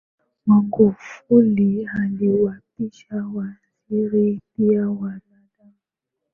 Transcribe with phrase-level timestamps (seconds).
[0.45, 5.73] magufuli alimwapisha waziri mpya wa madini